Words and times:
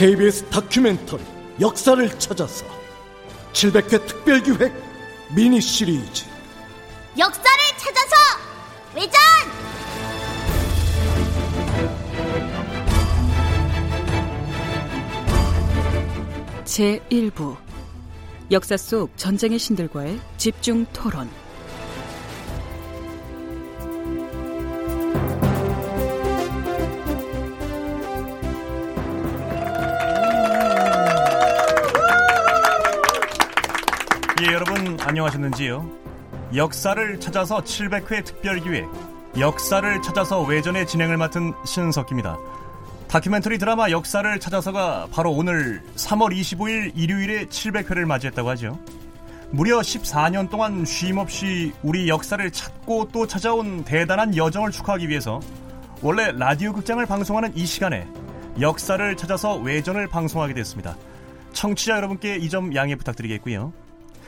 KBS 0.00 0.46
다큐멘터리 0.48 1.22
역사를 1.60 2.18
찾아서 2.18 2.64
700회 3.52 4.06
특별기획 4.06 4.72
미니 5.36 5.60
시리즈. 5.60 6.24
역사를 7.18 7.58
찾아서 7.76 8.16
외전! 8.96 9.20
제1부. 16.64 17.58
역사 18.50 18.78
속 18.78 19.14
전쟁의 19.18 19.58
신들과의 19.58 20.18
집중 20.38 20.86
토론 20.94 21.28
예, 34.42 34.46
여러분 34.52 34.98
안녕하셨는지요? 35.00 35.88
역사를 36.56 37.20
찾아서 37.20 37.58
700회 37.62 38.24
특별기획 38.24 38.88
역사를 39.38 40.02
찾아서 40.02 40.42
외전의 40.42 40.86
진행을 40.86 41.16
맡은 41.16 41.52
신석기입니다. 41.64 42.38
다큐멘터리 43.08 43.58
드라마 43.58 43.90
역사를 43.90 44.40
찾아서가 44.40 45.08
바로 45.12 45.32
오늘 45.32 45.82
3월 45.96 46.34
25일 46.34 46.92
일요일에 46.96 47.46
700회를 47.46 48.04
맞이했다고 48.06 48.48
하죠. 48.50 48.78
무려 49.50 49.80
14년 49.80 50.48
동안 50.48 50.84
쉼없이 50.84 51.72
우리 51.82 52.08
역사를 52.08 52.50
찾고 52.50 53.08
또 53.12 53.26
찾아온 53.26 53.84
대단한 53.84 54.36
여정을 54.36 54.70
축하하기 54.70 55.08
위해서 55.08 55.40
원래 56.02 56.32
라디오 56.32 56.72
극장을 56.72 57.04
방송하는 57.04 57.52
이 57.56 57.66
시간에 57.66 58.06
역사를 58.60 59.16
찾아서 59.16 59.56
외전을 59.56 60.06
방송하게 60.08 60.54
됐습니다. 60.54 60.96
청취자 61.52 61.96
여러분께 61.96 62.36
이 62.36 62.48
점 62.48 62.74
양해 62.74 62.94
부탁드리겠고요. 62.96 63.72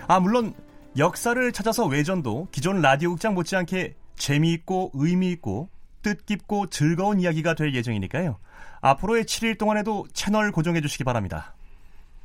아, 0.09 0.21
물론 0.21 0.55
역사를 0.97 1.53
찾아서 1.53 1.87
외전도 1.87 2.49
기존 2.53 2.81
라디오 2.83 3.11
극장 3.11 3.35
못지않게 3.35 3.95
재미있고 4.17 4.91
의미있고 4.95 5.69
뜻깊고 6.03 6.67
즐거운 6.69 7.21
이야기가 7.21 7.55
될 7.55 7.75
예정이니까요. 7.75 8.39
앞으로의 8.81 9.25
7일 9.25 9.59
동안에도 9.59 10.07
채널 10.13 10.51
고정해 10.53 10.81
주시기 10.81 11.05
바랍니다. 11.05 11.55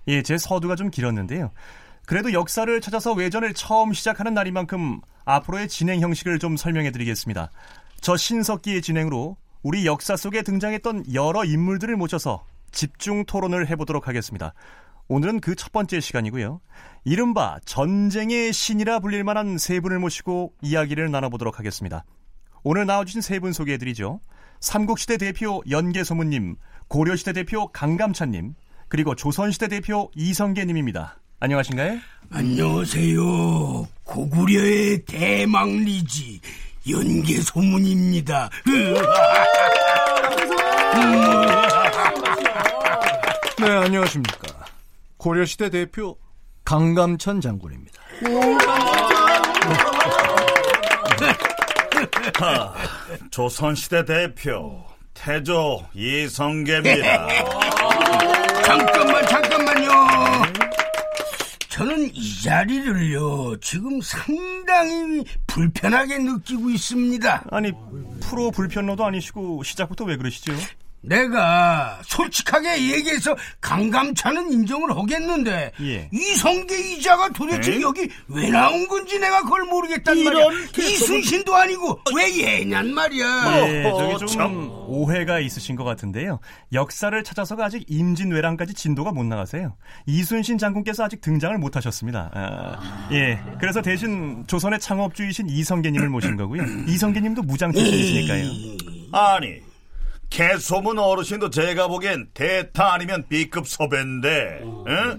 예, 0.07 0.21
제 0.21 0.37
서두가 0.37 0.75
좀 0.75 0.89
길었는데요. 0.89 1.51
그래도 2.05 2.33
역사를 2.33 2.81
찾아서 2.81 3.13
외전을 3.13 3.53
처음 3.53 3.93
시작하는 3.93 4.33
날인 4.33 4.53
만큼 4.53 5.01
앞으로의 5.25 5.67
진행 5.67 6.01
형식을 6.01 6.39
좀 6.39 6.57
설명해 6.57 6.91
드리겠습니다. 6.91 7.51
저 8.01 8.15
신석기의 8.15 8.81
진행으로 8.81 9.37
우리 9.61 9.85
역사 9.85 10.15
속에 10.15 10.41
등장했던 10.41 11.13
여러 11.13 11.43
인물들을 11.43 11.95
모셔서 11.97 12.45
집중 12.71 13.25
토론을 13.25 13.69
해보도록 13.69 14.07
하겠습니다. 14.07 14.53
오늘은 15.09 15.39
그 15.39 15.55
첫 15.55 15.71
번째 15.71 15.99
시간이고요. 15.99 16.59
이른바 17.05 17.57
전쟁의 17.65 18.51
신이라 18.53 18.99
불릴 18.99 19.23
만한 19.23 19.57
세 19.57 19.79
분을 19.79 19.99
모시고 19.99 20.53
이야기를 20.61 21.09
나눠보도록 21.11 21.59
하겠습니다. 21.59 22.03
오늘 22.63 22.85
나와주신 22.85 23.21
세 23.21 23.39
분 23.39 23.53
소개해드리죠. 23.53 24.19
삼국시대 24.59 25.17
대표 25.17 25.61
연계소문님, 25.69 26.55
고려시대 26.89 27.31
대표 27.33 27.67
강감찬님, 27.71 28.55
그리고 28.89 29.15
조선시대 29.15 29.67
대표 29.69 30.11
이성계님입니다. 30.15 31.19
안녕하신가요? 31.39 31.99
안녕하세요. 32.31 33.87
고구려의 34.03 35.05
대망리지 35.05 36.41
연계소문입니다. 36.89 38.49
네 43.59 43.69
안녕하십니까 43.71 44.56
고려시대 45.27 45.69
대표 45.69 46.17
강감찬 46.63 47.41
장군입니다 47.41 48.01
하, 52.39 52.73
조선시대 53.29 54.05
대표 54.05 54.85
태조 55.13 55.83
이성계입니다. 55.93 57.27
잠깐만, 58.63 59.27
잠깐만요. 59.27 59.91
저는 61.67 62.09
이 62.13 62.41
자리를요, 62.43 63.59
지금 63.59 63.99
상당히 63.99 65.25
불편하게 65.45 66.19
느끼고 66.19 66.69
있습니다. 66.69 67.47
아니, 67.51 67.73
프로 68.21 68.51
불편러도 68.51 69.03
아니시고 69.03 69.63
시작부터 69.63 70.05
왜 70.05 70.15
그러시죠? 70.15 70.53
내가 71.07 71.99
솔직하게 72.03 72.91
얘기해서 72.93 73.35
강감찬은 73.61 74.51
인정을 74.51 74.95
하겠는데 74.95 75.71
예. 75.81 76.09
이성계 76.11 76.93
이자가 76.93 77.29
도대체 77.29 77.73
에이? 77.75 77.81
여기 77.81 78.09
왜 78.27 78.49
나온 78.49 78.87
건지 78.87 79.19
내가 79.19 79.41
그걸 79.43 79.63
모르겠단 79.65 80.23
말이야. 80.23 80.47
이순신도 80.77 81.55
아니고 81.55 81.99
왜 82.15 82.61
얘냔 82.61 82.93
말이야. 82.93 83.67
예, 83.67 83.85
어허, 83.85 83.99
저기 83.99 84.17
좀 84.19 84.27
참. 84.27 84.69
오해가 84.87 85.39
있으신 85.39 85.75
것 85.75 85.83
같은데요. 85.83 86.39
역사를 86.73 87.23
찾아서가 87.23 87.65
아직 87.65 87.85
임진왜란까지 87.87 88.73
진도가 88.73 89.11
못 89.11 89.23
나가세요. 89.25 89.75
이순신 90.05 90.57
장군께서 90.57 91.03
아직 91.03 91.21
등장을 91.21 91.57
못 91.57 91.75
하셨습니다. 91.75 92.31
아, 92.33 93.09
예, 93.11 93.39
그래서 93.59 93.81
대신 93.81 94.43
조선의 94.47 94.79
창업주이신 94.79 95.49
이성계님을 95.49 96.09
모신 96.09 96.35
거고요. 96.37 96.63
이성계님도 96.87 97.43
무장 97.43 97.71
출신이시니까요. 97.71 98.45
아니, 99.13 99.66
개소문 100.29 100.99
어르신도 100.99 101.49
제가 101.49 101.87
보기엔 101.87 102.29
대타 102.33 102.93
아니면 102.93 103.25
B급 103.29 103.67
섭외인데, 103.67 104.61
에? 104.61 105.17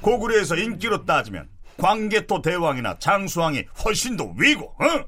고구려에서 0.00 0.56
인기로 0.56 1.04
따지면 1.04 1.48
광개토 1.78 2.40
대왕이나 2.42 2.98
장수왕이 2.98 3.64
훨씬 3.84 4.16
더 4.16 4.32
위고, 4.38 4.74
어? 4.78 5.04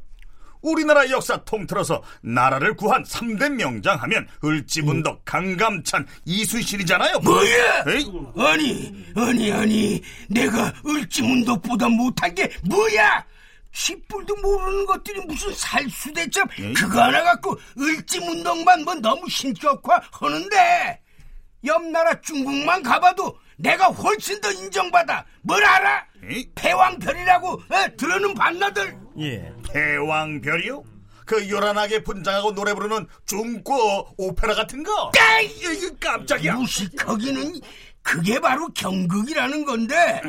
우리나라 0.62 1.08
역사 1.10 1.36
통틀어서 1.44 2.02
나라를 2.22 2.74
구한 2.74 3.04
3대 3.04 3.50
명장 3.50 4.02
하면 4.02 4.26
을지문덕, 4.42 5.24
강감찬, 5.24 6.06
이순신이잖아요. 6.24 7.20
뭐야? 7.20 7.84
에이? 7.86 8.12
아니, 8.36 9.04
아니, 9.14 9.52
아니, 9.52 10.02
내가 10.28 10.72
을지문덕보다 10.84 11.88
못한 11.88 12.34
게 12.34 12.50
뭐야? 12.64 13.24
씨뿔도 13.76 14.36
모르는 14.36 14.86
것들이 14.86 15.20
무슨 15.26 15.54
살수대첩 15.54 16.48
그거 16.74 17.02
하나 17.02 17.22
갖고 17.22 17.58
을지문덕만 17.78 18.84
뭐 18.84 18.94
너무 18.94 19.28
신격화 19.28 20.00
하는데 20.12 21.02
옆 21.64 21.82
나라 21.84 22.18
중국만 22.22 22.82
가봐도 22.82 23.38
내가 23.58 23.88
훨씬 23.88 24.40
더 24.40 24.50
인정받아 24.50 25.26
뭘 25.42 25.62
알아? 25.62 26.06
에이? 26.24 26.50
패왕별이라고 26.54 27.52
어? 27.52 27.96
들어는 27.98 28.32
봤나들 28.32 28.98
예, 29.18 29.52
대왕별이요? 29.70 30.82
그 31.26 31.50
요란하게 31.50 32.02
분장하고 32.02 32.54
노래 32.54 32.72
부르는 32.72 33.06
중고 33.26 34.08
오페라 34.16 34.54
같은 34.54 34.82
거? 34.84 35.10
이거 35.42 35.96
깜짝이야. 36.00 36.54
무식하기는 36.54 37.60
그게 38.06 38.38
바로 38.38 38.68
경극이라는 38.68 39.64
건데 39.64 40.22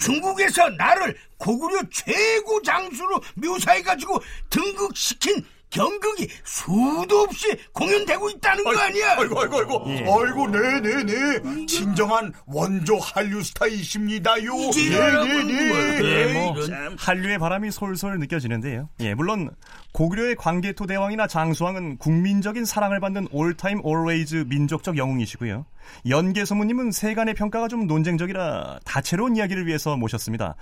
중국에서 0.00 0.68
나를 0.70 1.16
고구려 1.36 1.80
최고 1.88 2.60
장수로 2.60 3.22
묘사해가지고 3.36 4.20
등극시킨 4.50 5.44
경극이 5.70 6.28
수도 6.44 7.20
없이 7.20 7.56
공연되고 7.72 8.28
있다는 8.30 8.64
거 8.64 8.76
아니야? 8.76 9.16
아이고 9.18 9.40
아이고 9.40 9.58
아이고 9.58 9.84
아이고 9.86 10.48
네네네 10.48 11.66
진정한 11.66 12.32
원조 12.46 12.98
한류 12.98 13.42
스타이십니다요 13.42 14.52
네네네 14.52 16.00
예, 16.02 16.32
뭐. 16.32 16.60
참. 16.62 16.96
한류의 16.98 17.38
바람이 17.38 17.70
솔솔 17.70 18.18
느껴지는데요. 18.18 18.88
예, 19.00 19.14
물론 19.14 19.50
고구려의 19.92 20.36
광개토 20.36 20.86
대왕이나 20.86 21.26
장수왕은 21.26 21.98
국민적인 21.98 22.64
사랑을 22.64 23.00
받는 23.00 23.28
all-time 23.30 23.80
always 23.84 24.46
민족적 24.48 24.96
영웅이시고요. 24.96 25.66
연계소문님은 26.08 26.90
세간의 26.92 27.34
평가가 27.34 27.68
좀 27.68 27.86
논쟁적이라 27.86 28.80
다채로운 28.84 29.36
이야기를 29.36 29.66
위해서 29.66 29.96
모셨습니다. 29.96 30.56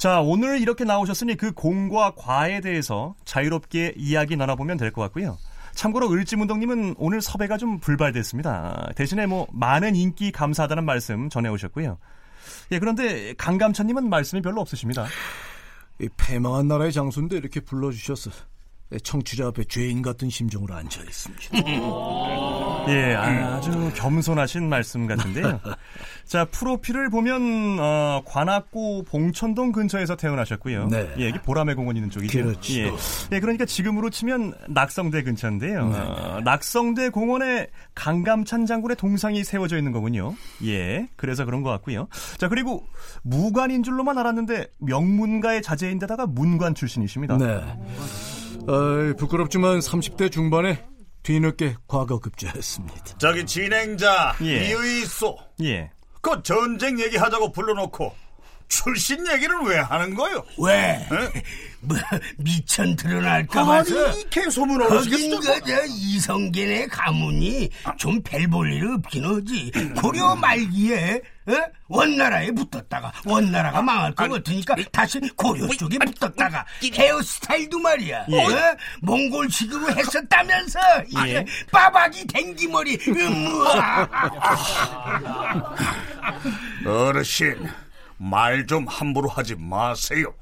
자, 0.00 0.22
오늘 0.22 0.62
이렇게 0.62 0.84
나오셨으니 0.84 1.36
그 1.36 1.52
공과 1.52 2.14
과에 2.14 2.62
대해서 2.62 3.14
자유롭게 3.26 3.92
이야기 3.98 4.34
나눠보면 4.34 4.78
될 4.78 4.92
것 4.92 5.02
같고요. 5.02 5.36
참고로 5.74 6.10
을지문덕님은 6.10 6.94
오늘 6.96 7.20
섭외가 7.20 7.58
좀 7.58 7.80
불발됐습니다. 7.80 8.92
대신에 8.96 9.26
뭐 9.26 9.46
많은 9.52 9.94
인기 9.96 10.32
감사하다는 10.32 10.86
말씀 10.86 11.28
전해오셨고요. 11.28 11.98
예, 12.72 12.78
그런데 12.78 13.34
강감찬님은 13.34 14.08
말씀이 14.08 14.40
별로 14.40 14.62
없으십니다. 14.62 15.04
이 16.00 16.08
패망한 16.16 16.66
나라의 16.66 16.92
장수인데 16.92 17.36
이렇게 17.36 17.60
불러주셔서 17.60 18.30
청취자 18.98 19.46
앞에 19.48 19.64
죄인 19.64 20.02
같은 20.02 20.28
심정으로 20.28 20.74
앉아 20.74 21.02
있습니다. 21.02 21.58
예, 22.88 23.14
아주 23.14 23.92
겸손하신 23.94 24.68
말씀 24.68 25.06
같은데요. 25.06 25.60
자, 26.26 26.44
프로필을 26.44 27.10
보면 27.10 27.78
어, 27.80 28.22
관악구 28.24 29.04
봉천동 29.08 29.72
근처에서 29.72 30.16
태어나셨고요. 30.16 30.86
네. 30.88 31.08
예, 31.18 31.28
이게 31.28 31.40
보라매 31.42 31.74
공원 31.74 31.96
있는 31.96 32.10
쪽이죠. 32.10 32.42
그렇죠. 32.42 32.72
예. 32.74 32.90
예, 33.32 33.40
그러니까 33.40 33.64
지금으로 33.64 34.10
치면 34.10 34.54
낙성대 34.68 35.22
근처인데요. 35.22 35.90
어, 35.92 36.40
낙성대 36.44 37.10
공원에 37.10 37.68
강감찬 37.94 38.66
장군의 38.66 38.96
동상이 38.96 39.44
세워져 39.44 39.76
있는 39.76 39.92
거군요. 39.92 40.34
예, 40.64 41.08
그래서 41.16 41.44
그런 41.44 41.62
것 41.62 41.70
같고요. 41.70 42.08
자, 42.38 42.48
그리고 42.48 42.84
무관인 43.22 43.82
줄로만 43.82 44.18
알았는데 44.18 44.68
명문가의 44.78 45.62
자제인데다가 45.62 46.26
문관 46.26 46.74
출신이십니다. 46.74 47.38
네. 47.38 47.60
어, 48.68 49.14
부끄럽지만 49.16 49.78
30대 49.80 50.30
중반에 50.30 50.84
뒤늦게 51.22 51.76
과거 51.86 52.18
급제했습니다. 52.18 53.18
저기 53.18 53.44
진행자 53.44 54.36
예. 54.42 54.66
이의소 54.68 55.36
예. 55.62 55.90
그 56.22 56.42
전쟁 56.42 57.00
얘기하자고 57.00 57.52
불러놓고 57.52 58.14
출신 58.70 59.26
얘기를 59.30 59.54
왜 59.64 59.78
하는 59.78 60.14
거요? 60.14 60.42
왜? 60.56 61.06
뭐 61.82 61.96
미천 62.36 62.94
드러날까 62.94 63.64
봐서 63.64 64.08
아니 64.08 64.30
개소문 64.30 64.86
거긴 64.86 65.38
그저 65.40 65.84
이성계의 65.86 66.88
가문이 66.88 67.70
좀별볼 67.96 68.72
일 68.72 68.86
없긴 68.92 69.24
하지 69.24 69.72
고려 70.00 70.36
말기에 70.36 71.20
어? 71.46 71.52
원나라에 71.88 72.50
붙었다가 72.52 73.12
원나라가 73.24 73.82
망할 73.82 74.14
것 74.14 74.28
같으니까 74.28 74.76
다시 74.92 75.18
고려 75.34 75.66
쪽에 75.68 75.98
붙었다가 75.98 76.64
헤어스타일도 76.94 77.78
말이야 77.78 78.26
예. 78.30 78.44
어? 78.44 78.76
몽골식으로 79.00 79.90
했었다면서 79.96 80.78
이게 81.08 81.34
예. 81.36 81.44
빠박이 81.72 82.26
댕기머리 82.26 82.98
음무아 83.08 84.08
어르신 86.86 87.68
말 88.20 88.66
좀 88.66 88.86
함부로 88.86 89.28
하지 89.28 89.54
마세요. 89.56 90.32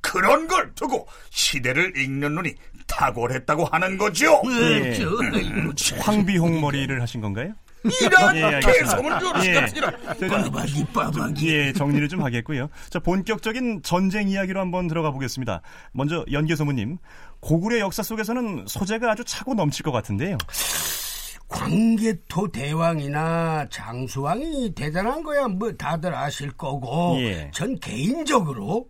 그런 0.00 0.48
걸 0.48 0.74
두고 0.74 1.06
시대를 1.30 1.96
읽는 1.96 2.34
눈이 2.34 2.54
탁월했다고 2.86 3.66
하는 3.66 3.98
거죠. 3.98 4.42
아이고, 4.44 5.74
참. 5.74 5.98
황비홍 6.00 6.60
머리를 6.60 7.00
하신 7.00 7.20
건가요? 7.20 7.52
이런 8.00 8.36
예. 8.36 8.60
자, 8.60 9.66
좀 9.66 10.28
빠박이 10.28 10.84
빠박이 10.92 11.48
예, 11.48 11.72
정리를 11.72 12.08
좀 12.08 12.22
하겠고요. 12.22 12.68
자, 12.90 12.98
본격적인 13.00 13.82
전쟁 13.82 14.28
이야기로 14.28 14.60
한번 14.60 14.86
들어가 14.86 15.10
보겠습니다. 15.10 15.62
먼저 15.92 16.24
연계소무님, 16.30 16.98
고구려 17.40 17.80
역사 17.80 18.02
속에서는 18.04 18.66
소재가 18.68 19.10
아주 19.10 19.24
차고 19.24 19.54
넘칠 19.54 19.82
것 19.82 19.90
같은데요. 19.90 20.38
광개토 21.62 22.50
대왕이나 22.50 23.68
장수왕이 23.70 24.74
대단한 24.74 25.22
거야 25.22 25.46
뭐 25.46 25.72
다들 25.72 26.12
아실 26.12 26.50
거고 26.52 27.14
예. 27.18 27.50
전 27.54 27.78
개인적으로 27.78 28.88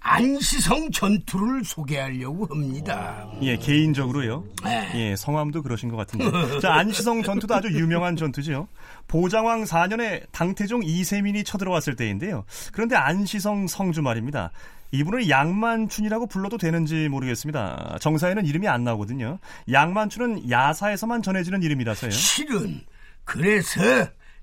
안시성 0.00 0.90
전투를 0.92 1.62
소개하려고 1.64 2.46
합니다. 2.46 3.28
예, 3.42 3.56
개인적으로요. 3.56 4.44
네. 4.64 4.90
예, 4.94 5.16
성함도 5.16 5.62
그러신 5.62 5.90
것 5.90 5.96
같은데. 5.96 6.60
자, 6.60 6.72
안시성 6.74 7.22
전투도 7.22 7.54
아주 7.54 7.68
유명한 7.68 8.16
전투죠. 8.16 8.66
보장왕 9.08 9.64
4년에 9.64 10.24
당태종 10.32 10.82
이세민이 10.84 11.44
쳐들어왔을 11.44 11.96
때인데요. 11.96 12.44
그런데 12.72 12.96
안시성 12.96 13.66
성주 13.66 14.00
말입니다. 14.02 14.50
이분을 14.92 15.28
양만춘이라고 15.28 16.26
불러도 16.26 16.56
되는지 16.56 17.08
모르겠습니다. 17.08 17.98
정사에는 18.00 18.46
이름이 18.46 18.66
안 18.68 18.82
나오거든요. 18.82 19.38
양만춘은 19.70 20.50
야사에서만 20.50 21.22
전해지는 21.22 21.62
이름이라서요. 21.62 22.10
실은 22.10 22.80
그래서 23.24 23.80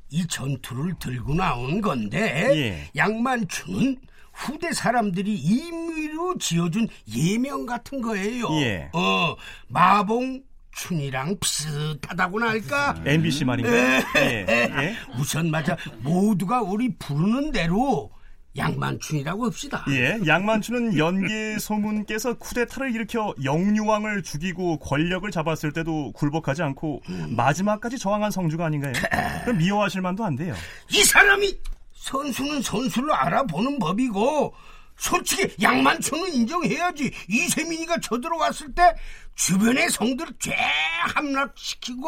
이 0.10 0.26
전투를 0.28 0.94
들고 1.00 1.34
나온 1.34 1.82
건데 1.82 2.50
예. 2.54 2.90
양만춘은 2.96 3.98
후대 4.38 4.72
사람들이 4.72 5.34
임의로 5.36 6.38
지어준 6.38 6.88
예명 7.16 7.66
같은 7.66 8.02
거예요. 8.02 8.48
예. 8.62 8.90
어 8.94 9.36
마봉 9.68 10.44
춘이랑 10.76 11.38
비슷하다고나 11.40 12.50
할까? 12.50 13.02
MBC 13.04 13.46
말인가요? 13.46 14.04
예, 14.18 14.46
예. 14.48 14.96
우선 15.18 15.50
맞아 15.50 15.76
모두가 16.04 16.62
우리 16.62 16.96
부르는 16.98 17.52
대로 17.52 18.12
양만춘이라고 18.56 19.46
합시다. 19.46 19.86
예, 19.90 20.20
양만추는 20.26 20.98
연계 20.98 21.58
소문께서 21.60 22.36
쿠데타를 22.36 22.94
일으켜 22.94 23.34
영유왕을 23.44 24.24
죽이고 24.24 24.78
권력을 24.80 25.30
잡았을 25.30 25.74
때도 25.74 26.12
굴복하지 26.14 26.62
않고 26.64 27.02
마지막까지 27.36 27.98
저항한 27.98 28.32
성주가 28.32 28.66
아닌가요? 28.66 28.94
그럼 29.44 29.58
미워하실 29.58 30.02
만도 30.02 30.26
안 30.26 30.36
돼요. 30.36 30.54
이 30.92 31.04
사람이 31.04 31.60
선수는 32.08 32.62
선수를 32.62 33.12
알아보는 33.14 33.80
법이고 33.80 34.54
솔직히 34.96 35.54
양만춘은 35.62 36.34
인정해야지 36.34 37.12
이세민이가 37.28 38.00
저들어왔을 38.00 38.74
때 38.74 38.96
주변의 39.36 39.90
성들을 39.90 40.34
쫙 40.40 40.54
함락시키고 41.16 42.08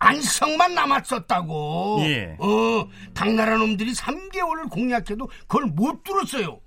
안성만 0.00 0.74
남았었다고 0.74 1.98
예. 2.02 2.36
어 2.38 2.88
당나라 3.14 3.56
놈들이 3.56 3.92
3개월을 3.94 4.70
공략해도 4.70 5.28
그걸 5.46 5.66
못 5.66 6.02
뚫었어요 6.04 6.60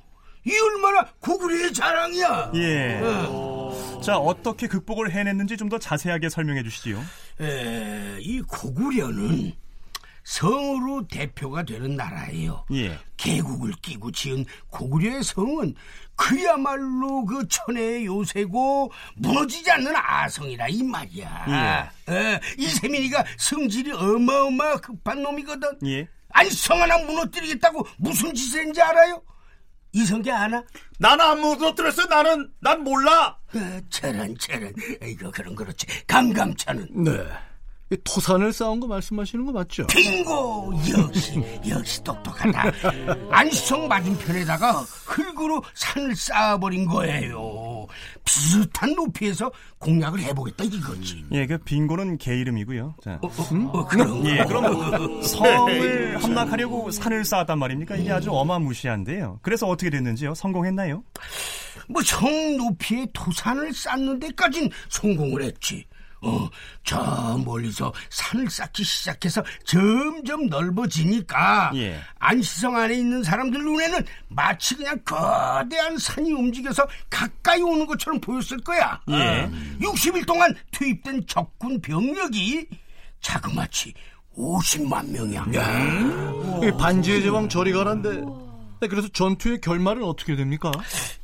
이 0.45 0.51
얼마나 0.57 1.05
고구려의 1.19 1.73
자랑이야 1.73 2.51
예. 2.55 2.99
어. 3.03 4.01
자, 4.03 4.17
어떻게 4.17 4.67
극복을 4.67 5.11
해냈는지 5.11 5.55
좀 5.57 5.69
더 5.69 5.77
자세하게 5.77 6.27
설명해 6.29 6.63
주시지요. 6.63 6.99
에, 7.39 8.17
이 8.19 8.41
고구려는 8.41 9.53
성으로 10.23 11.07
대표가 11.07 11.63
되는 11.63 11.95
나라예요. 11.95 12.65
예. 12.73 12.97
계국을 13.17 13.73
끼고 13.81 14.11
지은 14.11 14.45
고구려의 14.69 15.23
성은 15.23 15.75
그야말로 16.15 17.25
그 17.25 17.47
천혜의 17.47 18.05
요새고 18.05 18.91
무너지지 19.15 19.71
않는 19.71 19.93
아성이라 19.95 20.67
이 20.69 20.83
말이야. 20.83 21.91
에, 22.09 22.39
이세민이가 22.57 23.25
성질이 23.37 23.91
어마어마 23.91 24.77
급한 24.77 25.21
놈이거든. 25.23 25.79
예. 25.85 26.07
아니 26.29 26.49
성 26.49 26.81
하나 26.81 26.97
무너뜨리겠다고 26.99 27.85
무슨 27.97 28.33
짓을 28.33 28.59
했는지 28.59 28.81
알아요? 28.81 29.21
이성계 29.93 30.31
아나? 30.31 30.63
나는 30.99 31.25
안 31.25 31.41
묻어들었어. 31.41 32.05
나는 32.05 32.49
난 32.61 32.83
몰라. 32.83 33.37
아, 33.53 33.81
저런 33.89 34.37
저런 34.37 34.73
이거 35.03 35.29
그런 35.31 35.53
그렇지 35.55 35.85
감감차는 36.07 37.03
네. 37.03 37.11
이 37.91 37.97
토산을 38.05 38.53
쌓은 38.53 38.79
거 38.79 38.87
말씀하시는 38.87 39.45
거 39.45 39.51
맞죠? 39.51 39.85
빙고 39.87 40.73
역시 40.97 41.43
역시 41.67 42.01
똑똑하다 42.03 42.71
안시성 43.29 43.87
맞은편에다가 43.89 44.71
흙으로 45.05 45.61
산을 45.73 46.15
쌓아버린 46.15 46.85
거예요 46.85 47.85
비슷한 48.23 48.93
높이에서 48.93 49.51
공략을 49.79 50.21
해보겠다 50.21 50.63
이거지 50.63 51.25
예, 51.33 51.45
그 51.45 51.57
빙고는 51.57 52.17
개 52.17 52.37
이름이고요. 52.37 52.95
자. 53.03 53.19
어, 53.21 53.85
그럼 53.87 54.25
예, 54.25 54.43
그럼 54.45 55.21
성을 55.23 56.17
함락하려고 56.23 56.91
산을 56.91 57.25
쌓았단 57.25 57.59
말입니까? 57.59 57.95
이게 57.97 58.11
아주 58.11 58.31
어마무시한데요. 58.31 59.39
그래서 59.41 59.67
어떻게 59.67 59.89
됐는지요? 59.89 60.33
성공했나요? 60.35 61.03
뭐 61.89 62.01
성 62.03 62.57
높이에 62.57 63.05
토산을 63.13 63.73
쌓는 63.73 64.19
데까진 64.19 64.69
성공을 64.89 65.41
했지 65.43 65.83
어, 66.21 66.47
저 66.83 67.41
멀리서 67.43 67.91
산을 68.09 68.49
쌓기 68.49 68.83
시작해서 68.83 69.43
점점 69.65 70.47
넓어지니까 70.47 71.71
예. 71.75 71.99
안시성 72.19 72.75
안에 72.77 72.95
있는 72.95 73.23
사람들 73.23 73.59
눈에는 73.63 74.05
마치 74.27 74.75
그냥 74.75 74.99
거대한 75.03 75.97
산이 75.97 76.31
움직여서 76.31 76.87
가까이 77.09 77.61
오는 77.61 77.85
것처럼 77.87 78.21
보였을 78.21 78.59
거야. 78.59 79.01
예. 79.09 79.13
어, 79.13 79.51
60일 79.79 80.27
동안 80.27 80.53
투입된 80.71 81.25
적군 81.27 81.81
병력이 81.81 82.67
자그마치 83.19 83.93
50만 84.37 85.09
명이야. 85.09 85.45
이 86.63 86.77
반지의 86.77 87.23
제왕 87.23 87.49
저리 87.49 87.73
가란데. 87.73 88.21
네, 88.81 88.87
그래서 88.87 89.07
전투의 89.09 89.61
결말은 89.61 90.03
어떻게 90.03 90.35
됩니까? 90.35 90.71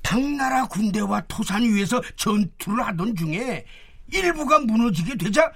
당나라 0.04 0.66
군대와 0.68 1.22
토산 1.28 1.64
위에서 1.64 2.02
전투를 2.16 2.86
하던 2.86 3.16
중에 3.16 3.66
일부가 4.12 4.60
무너지게 4.60 5.16
되자 5.18 5.52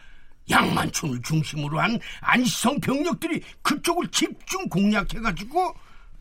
양만춘을 0.49 1.21
중심으로 1.21 1.79
한 1.79 1.99
안시성 2.21 2.79
병력들이 2.81 3.41
그쪽을 3.61 4.07
집중 4.09 4.67
공략해가지고 4.69 5.73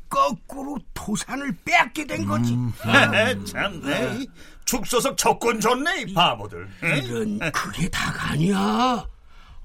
거꾸로 0.09 0.77
토산을 0.93 1.57
빼앗게 1.65 2.05
된 2.05 2.27
거지. 2.27 2.57
참, 3.47 3.81
네. 3.83 4.27
축소석 4.65 5.17
적군 5.17 5.61
좋네, 5.61 6.03
이 6.03 6.15
바보들. 6.15 6.69
응? 6.83 6.97
이런 6.97 7.39
그게 7.53 7.89
다가 7.89 8.31
아니야. 8.31 9.07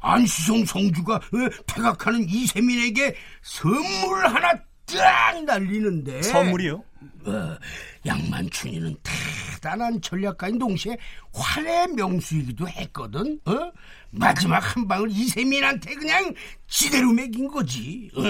안시성 0.02 0.66
성주가 0.66 1.16
어, 1.16 1.22
퇴각하는 1.66 2.30
이세민에게 2.30 3.16
선물을 3.42 4.34
하나 4.34 4.54
딱 4.88 5.44
날리는데 5.44 6.22
선물이요? 6.22 6.84
어, 7.26 7.58
양만춘이는 8.06 8.96
대단한 9.04 10.00
전략가인 10.02 10.60
동시에 10.60 10.98
활의 11.34 11.88
명수이기도 11.90 12.68
했거든. 12.68 13.40
어? 13.46 13.72
마지막 14.12 14.60
한 14.60 14.88
방을 14.88 15.10
이세민한테 15.10 15.96
그냥 15.96 16.34
지대로 16.68 17.12
먹인 17.12 17.48
거지. 17.48 18.10
어? 18.16 18.22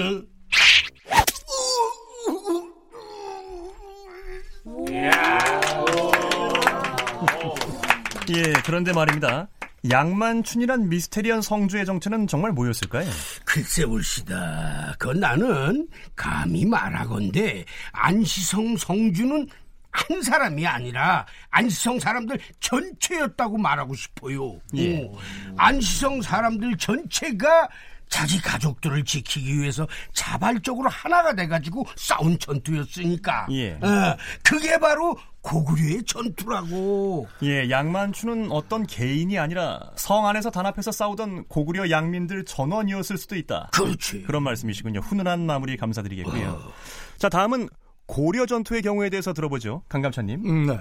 예, 8.30 8.54
그런데 8.66 8.92
말입니다. 8.92 9.48
양만춘이란 9.90 10.90
미스테리한 10.90 11.42
성주의 11.42 11.86
정체는 11.86 12.28
정말 12.28 12.52
뭐였을까요? 12.52 13.10
글쎄 13.46 13.84
올시다. 13.84 14.96
그 14.98 15.10
나는 15.10 15.88
감히 16.16 16.66
말하건대 16.66 17.66
안시성 17.92 18.78
성주는 18.78 19.48
한 19.92 20.22
사람이 20.22 20.68
아니라 20.68 21.26
안시성 21.50 22.00
사람들 22.00 22.38
전체였다고 22.60 23.58
말하고 23.58 23.96
싶어요. 23.96 24.60
예. 24.76 25.04
어, 25.04 25.18
안시성 25.58 26.22
사람들 26.22 26.78
전체가 26.78 27.70
자기 28.10 28.42
가족들을 28.42 29.04
지키기 29.04 29.60
위해서 29.60 29.88
자발적으로 30.14 30.90
하나가 30.90 31.34
돼가지고 31.34 31.86
싸운 31.96 32.38
전투였으니까. 32.40 33.48
예. 33.52 33.74
어, 33.74 34.18
그게 34.44 34.78
바로 34.78 35.18
고구려의 35.42 36.04
전투라고. 36.06 37.28
예, 37.44 37.70
양만춘은 37.70 38.52
어떤 38.52 38.86
개인이 38.88 39.38
아니라 39.38 39.80
성 39.96 40.28
안에서 40.28 40.50
단합해서 40.50 40.92
싸우던 40.92 41.46
고구려 41.46 41.90
양민들 41.92 42.46
전원이었을 42.46 43.18
수도 43.18 43.36
있다. 43.36 43.70
그렇지. 43.74 44.24
그런 44.24 44.44
말씀이시군요. 44.44 45.02
훈훈한 45.02 45.46
마무리 45.46 45.78
감사드리겠고요. 45.78 46.72
자, 47.18 47.30
다음은 47.30 47.70
고려 48.08 48.46
전투의 48.46 48.82
경우에 48.82 49.10
대해서 49.10 49.34
들어보죠. 49.34 49.84
강감찬님. 49.90 50.46
음, 50.46 50.66
네. 50.68 50.80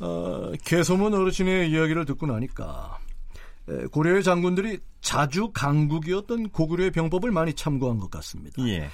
어, 0.00 0.52
개소문 0.64 1.14
어르신의 1.14 1.70
이야기를 1.70 2.04
듣고 2.04 2.26
나니까 2.26 2.98
에, 3.00 3.07
고려의 3.90 4.22
장군들이 4.22 4.78
자주 5.00 5.50
강국이었던 5.52 6.50
고구려의 6.50 6.90
병법을 6.92 7.30
많이 7.30 7.52
참고한 7.54 7.98
것 7.98 8.10
같습니다. 8.10 8.62
예. 8.66 8.76
에, 8.84 8.90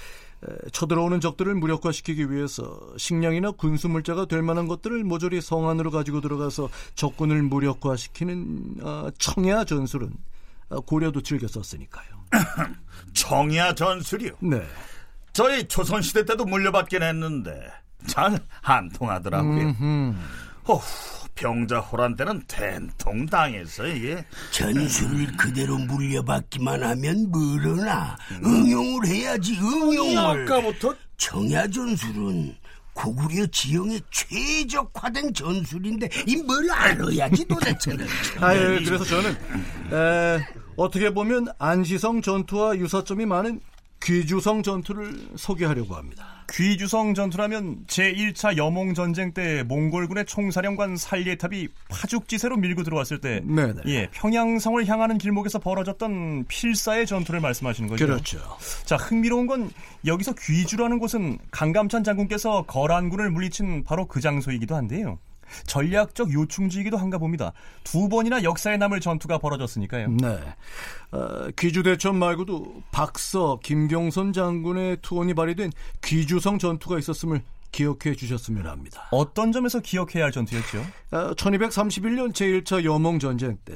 쳐들어오는 0.72 1.20
적들을 1.20 1.54
무력화시키기 1.54 2.30
위해서 2.30 2.78
식량이나 2.96 3.52
군수 3.52 3.88
물자가 3.88 4.26
될 4.26 4.42
만한 4.42 4.66
것들을 4.68 5.04
모조리 5.04 5.40
성 5.40 5.68
안으로 5.68 5.90
가지고 5.90 6.20
들어가서 6.20 6.68
적군을 6.94 7.42
무력화시키는 7.42 8.76
어, 8.82 9.08
청야 9.18 9.64
전술은 9.64 10.12
어, 10.70 10.80
고려도 10.80 11.22
즐겨 11.22 11.46
썼으니까요. 11.46 12.06
청야 13.14 13.74
전술이요. 13.74 14.32
네. 14.40 14.62
저희 15.32 15.66
조선시대 15.66 16.24
때도 16.26 16.44
물려받긴 16.44 17.02
했는데 17.02 17.70
잘 18.06 18.38
안 18.62 18.88
통하더라고요. 18.90 19.74
어후, 20.66 21.23
병자 21.34 21.80
호란 21.80 22.16
때는 22.16 22.42
된통 22.46 23.26
당했어 23.26 23.86
이게. 23.86 24.24
전술을 24.50 25.36
그대로 25.36 25.76
물려받기만 25.78 26.82
하면 26.82 27.30
물러나 27.30 28.16
응용을 28.44 29.06
해야지 29.06 29.58
응용을 29.58 30.18
아까부터 30.18 30.94
청야 31.16 31.68
전술은 31.68 32.56
고구려 32.92 33.46
지형에 33.48 33.98
최적화된 34.12 35.34
전술인데 35.34 36.08
이 36.28 36.36
뭘 36.44 36.70
알아야지 36.70 37.44
도대체 37.46 37.90
아, 38.40 38.54
예, 38.54 38.80
그래서 38.84 39.02
저는 39.04 39.32
에, 39.92 40.46
어떻게 40.76 41.10
보면 41.10 41.48
안시성 41.58 42.22
전투와 42.22 42.76
유사점이 42.76 43.26
많은 43.26 43.60
귀주성 44.00 44.62
전투를 44.62 45.28
소개하려고 45.36 45.96
합니다. 45.96 46.33
귀주성 46.50 47.14
전투라면 47.14 47.84
제1차 47.86 48.56
여몽 48.56 48.94
전쟁 48.94 49.32
때 49.32 49.62
몽골군의 49.64 50.26
총사령관 50.26 50.96
살예탑이 50.96 51.68
파죽지세로 51.88 52.56
밀고 52.56 52.82
들어왔을 52.82 53.20
때 53.20 53.40
네네. 53.44 53.82
예, 53.86 54.08
평양성을 54.12 54.86
향하는 54.86 55.18
길목에서 55.18 55.58
벌어졌던 55.58 56.44
필사의 56.48 57.06
전투를 57.06 57.40
말씀하시는 57.40 57.88
거죠. 57.88 58.06
그렇죠. 58.06 58.38
자, 58.84 58.96
흥미로운 58.96 59.46
건 59.46 59.70
여기서 60.06 60.34
귀주라는 60.34 60.98
곳은 60.98 61.38
강감찬 61.50 62.04
장군께서 62.04 62.62
거란군을 62.66 63.30
물리친 63.30 63.84
바로 63.84 64.06
그 64.06 64.20
장소이기도 64.20 64.74
한데요. 64.74 65.18
전략적 65.66 66.32
요충지이기도 66.32 66.96
한가 66.96 67.18
봅니다. 67.18 67.52
두 67.82 68.08
번이나 68.08 68.42
역사에 68.42 68.76
남을 68.76 69.00
전투가 69.00 69.38
벌어졌으니까요. 69.38 70.08
네. 70.10 70.38
어, 71.12 71.48
귀주대첩 71.56 72.14
말고도 72.14 72.82
박서, 72.90 73.60
김경선 73.62 74.32
장군의 74.32 74.98
투혼이 75.02 75.34
발휘된 75.34 75.70
귀주성 76.02 76.58
전투가 76.58 76.98
있었음을 76.98 77.42
기억해 77.72 78.14
주셨으면 78.14 78.66
합니다. 78.66 79.08
어떤 79.10 79.50
점에서 79.50 79.80
기억해야 79.80 80.24
할 80.24 80.32
전투였죠? 80.32 80.78
어, 81.10 81.34
1231년 81.34 82.32
제1차 82.32 82.84
여몽 82.84 83.18
전쟁 83.18 83.58
때 83.64 83.74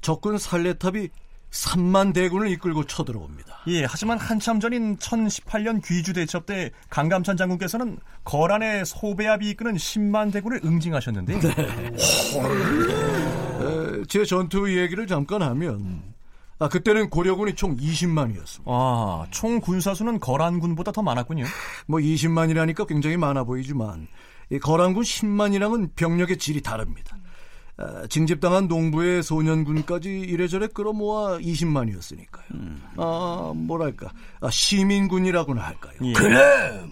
적군 0.00 0.38
살레탑이 0.38 1.08
3만 1.54 2.12
대군을 2.12 2.50
이끌고 2.50 2.84
쳐들어옵니다. 2.84 3.60
예, 3.68 3.84
하지만 3.84 4.18
한참 4.18 4.58
전인 4.58 4.96
1018년 4.96 5.82
귀주 5.84 6.12
대첩 6.12 6.46
때 6.46 6.72
강감찬 6.90 7.36
장군께서는 7.36 7.98
거란의 8.24 8.84
소배합이 8.84 9.50
이끄는 9.50 9.76
10만 9.76 10.32
대군을 10.32 10.60
응징하셨는데 10.64 11.34
에, 11.34 11.40
제 14.08 14.24
전투 14.24 14.76
얘기를 14.76 15.06
잠깐 15.06 15.42
하면 15.42 16.02
아, 16.58 16.68
그때는 16.68 17.08
고려군이 17.10 17.54
총 17.54 17.76
20만이었습니다. 17.76 18.62
아, 18.66 19.26
총 19.30 19.60
군사수는 19.60 20.18
거란군보다 20.20 20.92
더 20.92 21.02
많았군요. 21.02 21.44
뭐 21.86 22.00
20만이라니까 22.00 22.86
굉장히 22.86 23.16
많아 23.16 23.44
보이지만 23.44 24.08
이 24.50 24.58
거란군 24.58 25.02
10만이랑은 25.04 25.94
병력의 25.94 26.38
질이 26.38 26.62
다릅니다. 26.62 27.16
아, 27.76 28.06
징집당한 28.08 28.68
농부의 28.68 29.22
소년군까지 29.22 30.08
이래저래 30.20 30.68
끌어모아 30.68 31.38
20만이었으니까요. 31.38 32.76
아 32.96 33.52
뭐랄까 33.56 34.12
아, 34.40 34.50
시민군이라고나 34.50 35.60
할까요? 35.60 35.94
예. 36.02 36.12
그래 36.12 36.84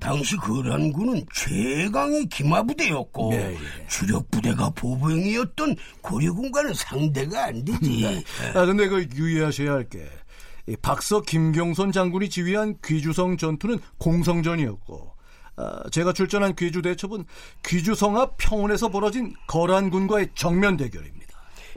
당시 0.00 0.36
거란군은 0.36 1.24
최강의 1.32 2.26
기마부대였고 2.26 3.32
예, 3.34 3.52
예. 3.54 3.86
주력 3.88 4.28
부대가 4.30 4.68
보병이었던 4.70 5.76
고려군과는 6.02 6.74
상대가 6.74 7.44
안 7.46 7.64
되지 7.64 8.24
아 8.54 8.66
근데 8.66 8.88
그 8.88 9.06
유의하셔야 9.14 9.72
할 9.72 9.88
게 9.88 10.06
박서 10.82 11.20
김경선 11.20 11.92
장군이 11.92 12.28
지휘한 12.30 12.76
귀주성 12.84 13.36
전투는 13.36 13.78
공성전이었고 13.98 15.13
아, 15.56 15.82
제가 15.90 16.12
출전한 16.12 16.54
귀주 16.56 16.82
대첩은 16.82 17.24
귀주성 17.64 18.18
앞 18.18 18.36
평원에서 18.38 18.88
벌어진 18.88 19.34
거란군과의 19.46 20.30
정면 20.34 20.76
대결입니다. 20.76 21.24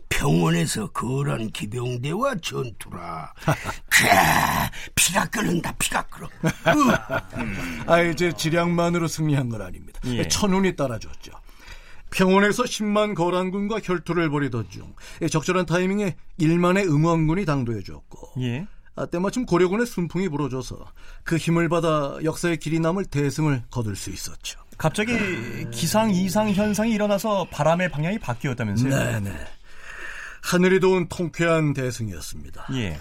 평원에서 0.10 0.88
거란 0.92 1.50
기병대와 1.52 2.36
전투라 2.42 3.34
캬, 3.44 4.72
피가 4.96 5.26
끓는다 5.26 5.74
피가 5.74 6.04
끓어 6.04 6.28
으, 6.28 7.92
아 7.92 8.02
이제 8.02 8.32
지량만으로 8.32 9.08
승리한 9.08 9.50
건 9.50 9.62
아닙니다. 9.62 10.00
예. 10.06 10.28
천운이 10.28 10.76
따라줬죠. 10.76 11.34
평원에서 12.10 12.64
10만 12.64 13.16
거란군과 13.16 13.82
혈투를 13.84 14.30
벌이던 14.30 14.70
중 14.70 14.94
적절한 15.30 15.66
타이밍에 15.66 16.16
1만의 16.40 16.88
응원군이 16.88 17.44
당도해줬고 17.46 18.42
예. 18.42 18.66
아, 18.98 19.06
때마침 19.06 19.46
고려군의 19.46 19.86
순풍이 19.86 20.28
불어줘서 20.30 20.84
그 21.24 21.38
힘을 21.38 21.70
받아 21.70 22.18
역사의 22.24 22.58
길이 22.58 22.80
남을 22.80 23.06
대승을 23.06 23.64
거둘 23.70 23.96
수 23.96 24.10
있었죠. 24.10 24.60
갑자기 24.78 25.14
기상 25.72 26.12
이상 26.12 26.52
현상이 26.52 26.92
일어나서 26.92 27.48
바람의 27.52 27.90
방향이 27.92 28.20
바뀌었다면서요? 28.20 28.90
네네. 28.90 29.32
하늘이 30.42 30.80
도운 30.80 31.08
통쾌한 31.08 31.74
대승이었습니다. 31.74 32.68
예. 32.74 33.00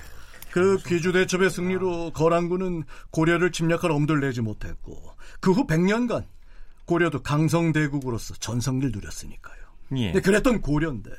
그 0.50 0.78
귀주 0.86 1.12
대첩의 1.12 1.50
승리로 1.50 2.12
거란군은 2.12 2.84
고려를 3.10 3.52
침략할 3.52 3.90
엄두를 3.90 4.20
내지 4.22 4.40
못했고 4.40 5.02
그 5.40 5.52
후 5.52 5.66
100년간 5.66 6.24
고려도 6.86 7.22
강성 7.22 7.72
대국으로서 7.72 8.34
전성기를 8.34 8.92
누렸으니까요. 8.94 9.56
예. 9.96 10.12
근데 10.12 10.20
그랬던 10.20 10.60
고려인데 10.62 11.10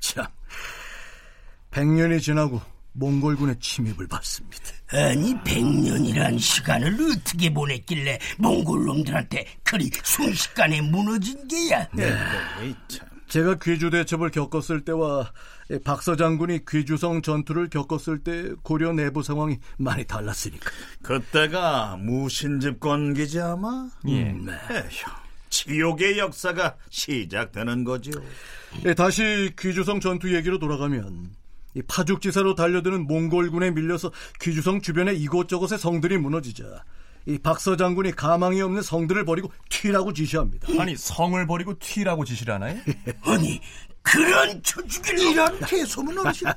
참 0.00 0.26
100년이 1.72 2.20
지나고 2.20 2.60
몽골군의 2.94 3.56
침입을 3.60 4.06
받습니다. 4.06 4.64
아니 4.88 5.34
백년이란 5.44 6.38
시간을 6.38 6.96
어떻게 7.12 7.52
보냈길래 7.52 8.18
몽골 8.38 8.84
놈들한테 8.84 9.46
그리 9.62 9.90
순식간에 10.04 10.80
무너진 10.82 11.48
게야 11.48 11.88
참. 12.88 13.08
제가 13.28 13.56
귀주 13.62 13.88
대첩을 13.88 14.30
겪었을 14.30 14.84
때와 14.84 15.32
박서 15.84 16.16
장군이 16.16 16.66
귀주성 16.68 17.22
전투를 17.22 17.70
겪었을 17.70 18.18
때 18.18 18.50
고려 18.62 18.92
내부 18.92 19.22
상황이 19.22 19.58
많이 19.78 20.04
달랐으니까. 20.04 20.70
그때가 21.00 21.96
무신집권기지 21.96 23.40
아마? 23.40 23.88
예. 24.06 24.18
에휴, 24.18 25.06
지옥의 25.48 26.18
역사가 26.18 26.76
시작되는 26.90 27.84
거죠. 27.84 28.10
예, 28.84 28.92
다시 28.92 29.50
귀주성 29.58 30.00
전투 30.00 30.34
얘기로 30.34 30.58
돌아가면 30.58 31.30
이 31.30 31.41
파죽지세로 31.80 32.54
달려드는 32.54 33.06
몽골군에 33.06 33.70
밀려서 33.70 34.12
귀주성 34.40 34.82
주변의 34.82 35.18
이곳저곳의 35.20 35.78
성들이 35.78 36.18
무너지자 36.18 36.84
이 37.26 37.38
박서 37.38 37.76
장군이 37.76 38.12
가망이 38.12 38.60
없는 38.60 38.82
성들을 38.82 39.24
버리고 39.24 39.50
튀라고 39.70 40.12
지시합니다. 40.12 40.68
아니 40.80 40.96
성을 40.96 41.46
버리고 41.46 41.78
튀라고 41.78 42.24
지시를 42.24 42.54
하나요? 42.54 42.78
아니 43.22 43.60
그런 44.02 44.60
저주기를 44.62 45.18
이런 45.20 45.60
개소문 45.60 46.18
어르신. 46.18 46.48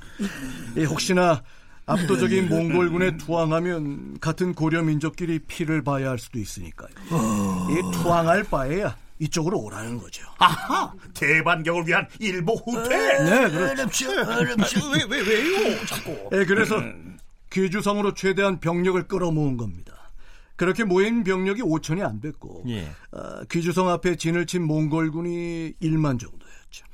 이 0.76 0.84
혹시나 0.84 1.44
압도적인 1.86 2.50
몽골군에 2.50 3.18
투항하면 3.18 4.20
같은 4.20 4.56
고려 4.56 4.82
민족끼리 4.82 5.40
피를 5.40 5.84
봐야 5.84 6.10
할 6.10 6.18
수도 6.18 6.40
있으니까요. 6.40 6.90
이 7.70 7.92
투항할 7.94 8.44
바에야 8.46 8.98
이쪽으로 9.20 9.60
오라는 9.60 9.98
거죠. 9.98 10.26
아하, 10.40 10.92
대반격을 11.14 11.88
위한 11.88 12.08
일보 12.20 12.54
후퇴. 12.54 13.24
네, 13.24 13.50
그렇죠. 13.50 14.10
어렵죠, 14.12 14.32
어렵죠. 14.32 14.90
왜, 14.92 15.04
왜, 15.10 15.22
왜요? 15.22 15.86
자꾸. 15.86 16.30
예, 16.34 16.46
그래서 16.46 16.82
귀주성으로 17.52 18.14
최대한 18.14 18.60
병력을 18.60 19.02
끌어모은 19.08 19.58
겁니다. 19.58 19.94
그렇게 20.58 20.84
모인 20.84 21.24
병력이 21.24 21.62
5천이 21.62 22.06
안 22.06 22.22
됐고 22.22 22.64
예. 22.70 22.90
어, 23.12 23.44
귀주성 23.52 23.90
앞에 23.90 24.16
진을 24.16 24.46
친 24.46 24.64
몽골군이 24.64 25.74
1만 25.82 26.20
정도였죠. 26.20 26.86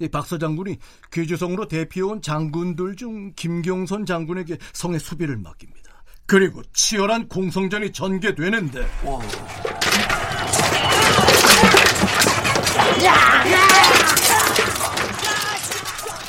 이 0.00 0.08
박서 0.08 0.38
장군이 0.38 0.76
귀주성으로 1.12 1.66
대피해온 1.66 2.22
장군들 2.22 2.94
중 2.94 3.32
김경선 3.34 4.06
장군에게 4.06 4.58
성의 4.72 5.00
수비를 5.00 5.36
맡깁니다. 5.36 5.78
그리고 6.26 6.62
치열한 6.72 7.28
공성전이 7.28 7.90
전개되는데 7.90 8.86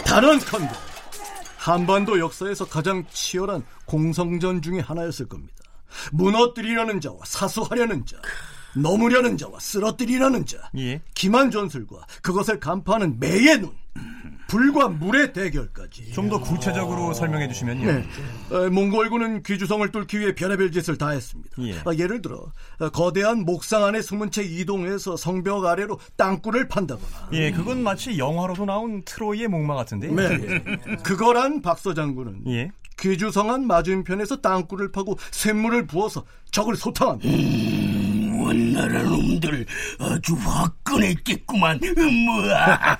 단언컨대 0.06 0.74
한반도 1.58 2.20
역사에서 2.20 2.66
가장 2.66 3.06
치열한 3.12 3.64
공성전 3.86 4.62
중의 4.62 4.82
하나였을 4.82 5.28
겁니다. 5.28 5.56
무너뜨리려는 6.12 7.00
자와 7.00 7.18
사수하려는 7.26 8.06
자, 8.06 8.18
넘으려는 8.76 9.38
자와 9.38 9.60
쓰러뜨리려는 9.60 10.46
자, 10.46 10.58
예. 10.78 11.02
기만 11.14 11.52
전술과 11.52 11.98
그것을 12.22 12.60
간파하는 12.60 13.20
매의 13.20 13.60
눈, 13.60 13.72
불과 14.48 14.88
물의 14.88 15.34
대결까지. 15.34 16.12
좀 16.14 16.30
더 16.30 16.40
구체적으로 16.40 17.14
설명해 17.14 17.48
주시면요. 17.50 17.86
네. 17.86 18.06
어, 18.52 18.70
몽골군은 18.70 19.44
귀주성을 19.44 19.92
뚫기 19.92 20.20
위해 20.20 20.34
별의별 20.36 20.72
짓을 20.72 20.98
다 20.98 21.10
했습니다. 21.10 21.50
예. 21.60 21.74
어, 21.86 21.94
예를 21.98 22.22
들어 22.22 22.52
어, 22.80 22.90
거대한 22.90 23.46
목상 23.46 23.84
안에 23.84 24.02
숨은 24.02 24.32
채 24.32 24.44
이동해서 24.44 25.18
성벽 25.18 25.66
아래로 25.66 26.00
땅굴을 26.18 26.68
판다거나 26.68 27.30
예, 27.34 27.52
그건 27.52 27.84
마치 27.84 28.18
영화로도 28.18 28.66
나온 28.66 29.04
트로이의 29.06 29.48
목마 29.48 29.76
같은데. 29.76 30.08
네. 30.08 30.64
그거란 31.04 31.62
박서 31.62 31.94
장군은 31.94 32.44
예. 32.48 32.72
귀주성한 33.00 33.66
맞은편에서 33.68 34.42
땅굴을 34.42 34.92
파고 34.92 35.18
샘물을 35.32 35.86
부어서 35.88 36.26
적을 36.52 36.76
소탕합니다. 36.76 37.30
원나라 38.42 39.04
놈들 39.04 39.66
아주 40.00 40.36
화끈했겠구만 40.36 41.80
뭐야 42.26 43.00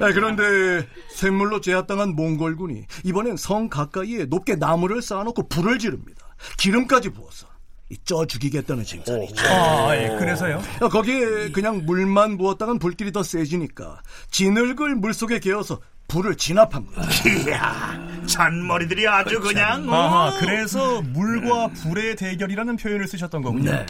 아, 0.00 0.12
그런데 0.12 0.86
샘물로 1.10 1.60
제압당한 1.60 2.14
몽골군이 2.14 2.84
이번엔 3.04 3.36
성 3.36 3.68
가까이에 3.68 4.26
높게 4.26 4.56
나무를 4.56 5.02
쌓아놓고 5.02 5.48
불을 5.48 5.78
지릅니다. 5.78 6.26
기름까지 6.58 7.10
부어서 7.10 7.46
이쪄 7.88 8.26
죽이겠다는 8.26 8.84
징산이죠. 8.84 9.46
아, 9.48 9.96
예, 9.96 10.08
그래서요. 10.18 10.60
아, 10.80 10.88
거기에 10.88 11.50
그냥 11.52 11.84
물만 11.86 12.36
부었다간 12.36 12.78
불길이 12.78 13.12
더 13.12 13.22
세지니까 13.22 14.02
진흙을 14.30 14.96
물속에 14.96 15.38
개어서 15.38 15.80
불을 16.08 16.36
진압합니다. 16.36 17.02
이야, 17.46 18.26
잔머리들이 18.26 19.06
아주 19.08 19.40
그냥. 19.40 19.88
어? 19.88 19.94
아하, 19.94 20.38
그래서 20.38 21.02
물과 21.02 21.68
불의 21.68 22.16
대결이라는 22.16 22.76
표현을 22.76 23.06
쓰셨던 23.08 23.42
거군요. 23.42 23.72
네. 23.72 23.86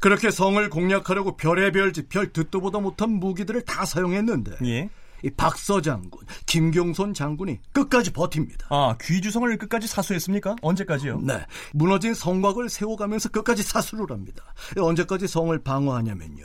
그렇게 0.00 0.30
성을 0.30 0.68
공략하려고 0.68 1.36
별의별 1.36 1.92
짓, 1.92 2.08
별 2.08 2.32
듣도 2.32 2.60
보다 2.60 2.78
못한 2.80 3.10
무기들을 3.10 3.62
다 3.62 3.84
사용했는데 3.84 4.52
예. 4.64 4.88
이 5.24 5.30
박서 5.30 5.80
장군, 5.80 6.20
김경손 6.46 7.14
장군이 7.14 7.60
끝까지 7.72 8.12
버팁니다. 8.12 8.66
아, 8.70 8.96
귀주성을 9.00 9.56
끝까지 9.56 9.86
사수했습니까? 9.86 10.56
언제까지요? 10.62 11.20
네, 11.20 11.46
무너진 11.72 12.12
성곽을 12.12 12.68
세워가면서 12.68 13.28
끝까지 13.28 13.62
사수를 13.62 14.06
합니다. 14.10 14.42
언제까지 14.76 15.28
성을 15.28 15.56
방어하냐면요. 15.62 16.44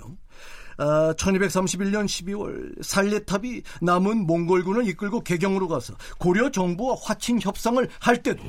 아, 0.77 1.13
1231년 1.17 2.05
12월 2.05 2.83
살레탑이 2.83 3.61
남은 3.81 4.27
몽골군을 4.27 4.87
이끌고 4.89 5.21
개경으로 5.21 5.67
가서 5.67 5.95
고려 6.19 6.51
정부와 6.51 6.95
화친 7.01 7.39
협상을 7.41 7.87
할 7.99 8.23
때도 8.23 8.43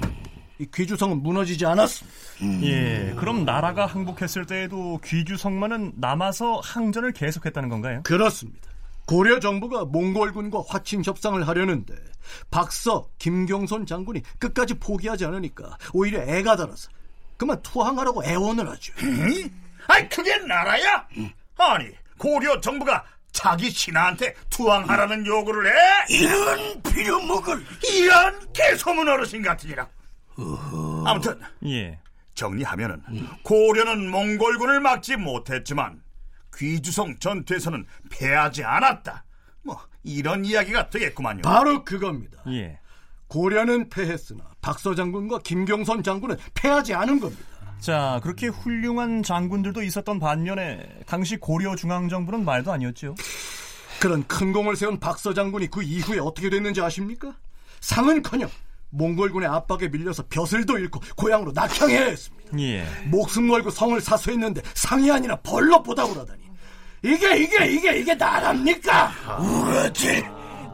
이 0.59 0.67
귀주성은 0.75 1.23
무너지지 1.23 1.64
않았습니다. 1.67 2.19
예. 2.67 3.14
그럼 3.17 3.45
나라가 3.45 3.87
항복했을 3.87 4.45
때에도 4.45 4.99
귀주성만은 5.05 5.93
남아서 5.97 6.61
항전을 6.62 7.12
계속했다는 7.12 7.69
건가요? 7.69 8.03
그렇습니다. 8.05 8.69
고려 9.07 9.41
정부가 9.41 9.87
몽골군과 9.87 10.64
화친 10.69 11.03
협상을 11.05 11.47
하려는데 11.47 11.95
박서, 12.51 13.09
김경선 13.19 13.87
장군이 13.87 14.21
끝까지 14.38 14.75
포기하지 14.75 15.25
않으니까 15.25 15.79
오히려 15.95 16.21
애가 16.21 16.57
달아서 16.57 16.91
그만 17.38 17.62
투항하라고 17.62 18.25
애원을 18.25 18.69
하죠. 18.69 18.93
아니, 19.87 20.09
그게 20.11 20.37
나라야? 20.38 21.07
아니, 21.57 21.87
고려 22.18 22.61
정부가 22.61 23.04
자기 23.33 23.70
신하한테 23.70 24.35
투항하라는 24.50 25.24
요구를 25.24 25.66
해? 25.68 25.72
이런 26.11 26.83
빌어먹을 26.83 27.64
이런 27.88 28.52
개소문 28.52 29.09
어르신 29.09 29.42
같으니라. 29.42 29.88
아무튼 31.07 31.40
예. 31.66 31.98
정리하면은 32.35 33.02
고려는 33.42 34.11
몽골군을 34.11 34.81
막지 34.81 35.16
못했지만 35.16 36.02
귀주성 36.57 37.18
전투에서는 37.18 37.87
패하지 38.11 38.64
않았다. 38.64 39.24
뭐 39.62 39.81
이런 40.02 40.44
이야기가 40.44 40.90
되겠구만요. 40.90 41.42
바로 41.42 41.85
그겁니다. 41.85 42.42
예. 42.48 42.78
고려는 43.28 43.88
패했으나 43.90 44.44
박서 44.61 44.94
장군과 44.94 45.40
김경선 45.44 46.02
장군은 46.02 46.37
패하지 46.54 46.94
않은 46.94 47.20
겁니다. 47.20 47.44
자, 47.81 48.21
그렇게 48.23 48.49
훌륭한 48.49 49.23
장군들도 49.23 49.83
있었던 49.83 50.19
반면에 50.19 50.87
당시 51.07 51.37
고려 51.37 51.77
중앙정부는 51.77 52.45
말도 52.45 52.73
아니었죠. 52.73 53.14
그런 54.01 54.27
큰 54.27 54.53
공을 54.53 54.77
세운 54.77 54.99
박서 54.99 55.35
장군이 55.35 55.69
그 55.69 55.83
이후에 55.83 56.19
어떻게 56.19 56.51
됐는지 56.51 56.81
아십니까? 56.81 57.35
상은커녕 57.81 58.49
몽골군의 58.91 59.49
압박에 59.49 59.88
밀려서 59.88 60.25
벼슬도 60.29 60.79
잃고 60.79 61.01
고향으로 61.17 61.53
낙향해야 61.53 62.07
했습니다. 62.07 62.59
예. 62.59 62.87
목숨 63.07 63.49
걸고 63.49 63.71
성을 63.71 64.01
사수했는데 64.01 64.62
상이 64.75 65.11
아니라 65.11 65.37
벌로 65.37 65.83
보다보라다니 65.83 66.43
이게 67.03 67.37
이게 67.38 67.67
이게 67.67 67.99
이게 67.99 68.14
나랍니까? 68.14 69.12
우라질 69.38 70.25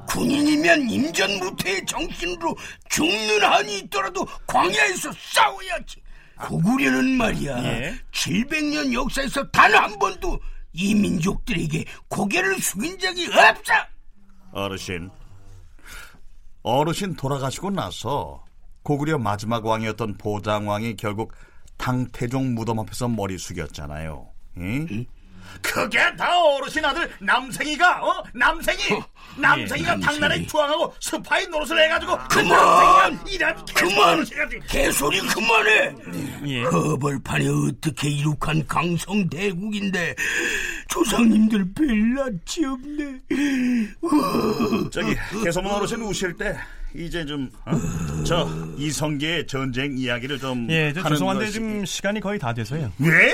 군인이면 0.08 0.88
임전무태의 0.88 1.86
정신으로 1.86 2.56
죽는 2.88 3.42
한이 3.42 3.78
있더라도 3.80 4.26
광야에서 4.46 5.10
싸워야지 5.12 6.03
고구려는 6.40 7.16
말이야 7.16 7.64
예. 7.64 7.94
700년 8.12 8.92
역사에서 8.92 9.48
단 9.50 9.72
한 9.74 9.98
번도 9.98 10.40
이 10.72 10.94
민족들에게 10.94 11.84
고개를 12.08 12.58
숙인 12.60 12.98
적이 12.98 13.26
없어 13.28 13.72
어르신, 14.52 15.10
어르신 16.62 17.14
돌아가시고 17.16 17.70
나서 17.70 18.44
고구려 18.82 19.18
마지막 19.18 19.64
왕이었던 19.64 20.16
보장왕이 20.18 20.96
결국 20.96 21.32
당태종 21.76 22.54
무덤 22.54 22.78
앞에서 22.80 23.08
머리 23.08 23.36
숙였잖아요. 23.38 24.28
응? 24.58 25.06
그게 25.60 25.98
다 26.16 26.40
어르신 26.40 26.84
아들 26.84 27.10
남생이가 27.20 28.04
어 28.04 28.24
남생이 28.34 28.78
남생이가 29.36 29.90
남생이. 29.92 30.04
당나라에 30.14 30.46
투항하고 30.46 30.94
스파이 31.00 31.46
노릇을 31.48 31.82
해가지고 31.84 32.18
그만! 32.30 33.18
이런 33.28 33.54
그만! 33.74 34.24
개소리 34.68 35.20
그만해 35.20 35.94
예. 36.46 36.62
허벌판에 36.64 37.46
어떻게 37.48 38.08
이룩한 38.10 38.66
강성대국인데 38.66 40.14
조상님들 40.88 41.66
벨라치 41.74 42.64
없네 42.64 43.20
저기 44.90 45.14
개소문 45.44 45.72
어르신 45.72 46.00
우실 46.02 46.34
때 46.36 46.56
이제 46.94 47.24
좀저 47.26 48.48
이성계의 48.78 49.46
전쟁 49.48 49.96
이야기를 49.98 50.38
좀 50.38 50.68
예, 50.70 50.92
저 50.92 51.00
하는 51.00 51.16
죄송한데 51.16 51.46
것이- 51.46 51.52
지금 51.52 51.84
시간이 51.84 52.20
거의 52.20 52.38
다 52.38 52.52
돼서요. 52.54 52.92
왜? 52.98 53.32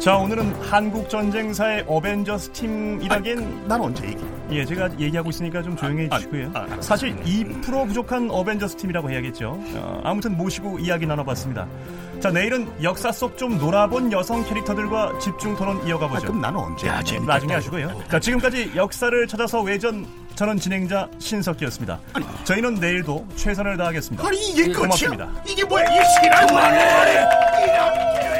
자, 0.00 0.16
오늘은 0.16 0.54
한국 0.62 1.08
전쟁사의 1.10 1.84
어벤져스 1.88 2.50
팀이라기엔 2.50 3.66
난 3.66 3.80
언제 3.80 4.06
얘기? 4.06 4.24
예, 4.52 4.64
제가 4.64 4.88
얘기하고 4.98 5.30
있으니까 5.30 5.60
좀 5.60 5.76
조용히 5.76 6.04
해주시고요. 6.04 6.52
아, 6.54 6.60
아, 6.60 6.66
아, 6.70 6.80
사실 6.80 7.14
2% 7.24 7.86
부족한 7.88 8.30
어벤져스 8.30 8.76
팀이라고 8.76 9.10
해야겠죠. 9.10 9.58
어, 9.74 10.00
아무튼 10.04 10.36
모시고 10.36 10.78
이야기 10.78 11.04
나눠봤습니다. 11.04 11.66
자, 12.20 12.30
내일은 12.30 12.68
역사 12.82 13.10
속 13.12 13.36
좀 13.36 13.58
놀아본 13.58 14.10
여성 14.12 14.44
캐릭터들과 14.44 15.18
집중 15.18 15.54
토론 15.56 15.84
이어가 15.86 16.06
아, 16.06 16.08
보죠. 16.08 16.26
그럼 16.28 16.40
나는 16.40 16.60
언제? 16.60 16.86
야, 16.88 17.02
재밌겠다. 17.02 17.34
나중에 17.34 17.54
하시고요. 17.54 18.02
자, 18.10 18.18
지금까지 18.20 18.72
역사를 18.76 19.26
찾아서 19.26 19.60
외전 19.62 20.06
저는 20.36 20.58
진행자 20.58 21.08
신석기였습니다. 21.18 21.98
저희는 22.44 22.74
내일도 22.76 23.26
최선을 23.34 23.76
다하겠습니다. 23.76 24.26
아니 24.26 24.38
이게 24.50 24.62
끝이야? 24.66 24.76
고맙습니다. 24.78 25.28
이게 25.46 25.64
뭐야? 25.64 25.84
이게 25.92 26.02
시간 26.22 26.46
그만해! 26.46 28.37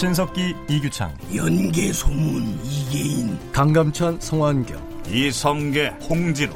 신석기 0.00 0.54
이규창. 0.66 1.14
연계 1.36 1.92
소문 1.92 2.58
이계인. 2.64 3.38
강감찬 3.52 4.18
성환경. 4.18 4.80
이성계 5.06 5.88
홍진우 6.08 6.54